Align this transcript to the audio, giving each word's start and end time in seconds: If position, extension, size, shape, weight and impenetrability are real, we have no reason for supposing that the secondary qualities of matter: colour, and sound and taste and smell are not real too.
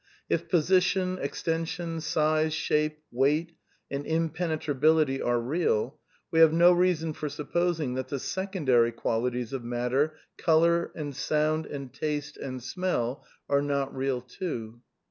If 0.29 0.49
position, 0.49 1.19
extension, 1.19 2.01
size, 2.01 2.55
shape, 2.55 3.03
weight 3.11 3.55
and 3.91 4.03
impenetrability 4.03 5.21
are 5.21 5.39
real, 5.39 5.99
we 6.31 6.39
have 6.39 6.51
no 6.51 6.71
reason 6.73 7.13
for 7.13 7.29
supposing 7.29 7.93
that 7.93 8.07
the 8.07 8.17
secondary 8.17 8.91
qualities 8.91 9.53
of 9.53 9.63
matter: 9.63 10.15
colour, 10.39 10.91
and 10.95 11.15
sound 11.15 11.67
and 11.67 11.93
taste 11.93 12.35
and 12.35 12.63
smell 12.63 13.23
are 13.47 13.61
not 13.61 13.95
real 13.95 14.21
too. 14.21 14.81